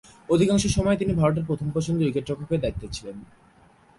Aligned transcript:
অধিকাংশ 0.29 0.63
সময়েই 0.67 0.97
তিনি 0.97 1.13
ভারতের 1.13 1.47
প্রথম 1.47 1.67
পছন্দের 1.73 2.07
উইকেট-রক্ষকের 2.07 2.61
দায়িত্বে 2.61 2.87
ছিলেন। 2.91 3.17